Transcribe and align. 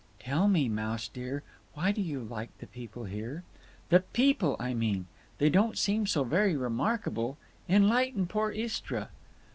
"Tell 0.17 0.47
me, 0.47 0.67
Mouse 0.67 1.07
dear, 1.07 1.43
why 1.75 1.91
do 1.91 2.01
you 2.01 2.21
like 2.23 2.57
the 2.57 2.65
people 2.65 3.03
here? 3.03 3.43
The 3.89 3.99
peepul, 3.99 4.55
I 4.59 4.73
mean. 4.73 5.05
They 5.37 5.47
don't 5.51 5.77
seem 5.77 6.07
so 6.07 6.23
very 6.23 6.57
remarkable. 6.57 7.37
Enlighten 7.69 8.25
poor 8.25 8.49
Istra." 8.49 9.09